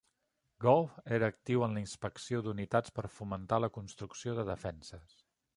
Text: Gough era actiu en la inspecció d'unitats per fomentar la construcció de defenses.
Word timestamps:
Gough 0.63 0.95
era 1.17 1.27
actiu 1.33 1.65
en 1.67 1.77
la 1.79 1.83
inspecció 1.83 2.41
d'unitats 2.47 2.97
per 2.97 3.07
fomentar 3.19 3.63
la 3.67 3.73
construcció 3.79 4.37
de 4.41 4.51
defenses. 4.53 5.19